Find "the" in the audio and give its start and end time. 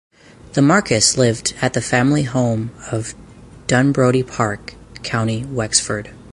0.53-0.63, 1.73-1.79